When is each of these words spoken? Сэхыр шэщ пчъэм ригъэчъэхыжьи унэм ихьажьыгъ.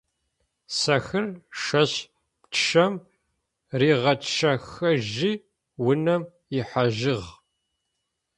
Сэхыр 0.77 1.25
шэщ 1.61 1.93
пчъэм 2.41 2.93
ригъэчъэхыжьи 3.79 5.33
унэм 5.87 6.23
ихьажьыгъ. 6.57 7.29